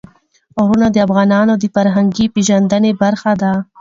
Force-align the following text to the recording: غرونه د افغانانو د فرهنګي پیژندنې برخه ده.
غرونه 0.61 0.87
د 0.91 0.97
افغانانو 1.05 1.53
د 1.57 1.63
فرهنګي 1.75 2.25
پیژندنې 2.35 2.91
برخه 3.01 3.31
ده. 3.41 3.51